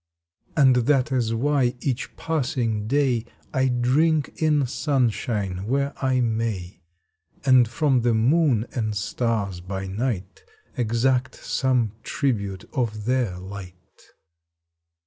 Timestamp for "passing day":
2.17-3.23